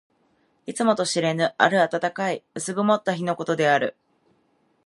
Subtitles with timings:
[0.65, 3.95] いつとも知れぬ、ある暖かい薄曇った日のことである。